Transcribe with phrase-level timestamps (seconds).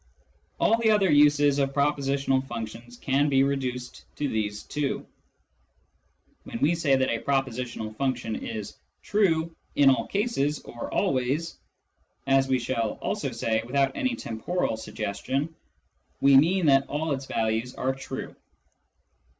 [0.59, 5.05] All the other uses of propositional functions can be reduced to these two.
[6.43, 11.55] When we say that a propositional function is true" in all cases," or" always"
[12.35, 15.53] (as we shall also say, without any temporal sugges tion),
[16.19, 18.35] we mean that all its values are true.